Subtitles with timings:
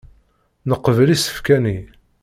[0.69, 1.77] Neqbel isefka-nni.